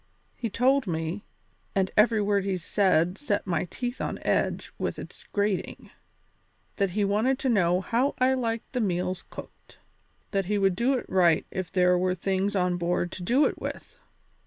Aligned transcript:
He 0.35 0.49
told 0.49 0.87
me, 0.87 1.25
and 1.75 1.91
every 1.95 2.23
word 2.23 2.43
he 2.43 2.57
said 2.57 3.19
set 3.19 3.45
my 3.45 3.65
teeth 3.65 4.01
on 4.01 4.17
edge 4.23 4.73
with 4.79 4.97
its 4.97 5.25
grating, 5.25 5.91
that 6.77 6.89
he 6.97 7.05
wanted 7.05 7.37
to 7.37 7.49
know 7.49 7.81
how 7.81 8.15
I 8.17 8.33
liked 8.33 8.73
the 8.73 8.81
meals 8.81 9.23
cooked; 9.29 9.77
that 10.31 10.45
he 10.47 10.57
would 10.57 10.75
do 10.75 10.93
it 10.95 11.05
right 11.07 11.45
if 11.51 11.71
there 11.71 11.99
were 11.99 12.15
things 12.15 12.55
on 12.55 12.77
board 12.77 13.11
to 13.11 13.21
do 13.21 13.45
it 13.45 13.61
with. 13.61 13.95